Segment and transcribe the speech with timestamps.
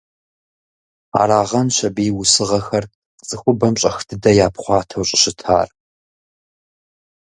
[1.21, 2.85] Арагъэнщ абы и усыгъэхэр
[3.27, 5.69] цӀыхубэм щӀэх дыдэ япхъуатэу щӀыщытар.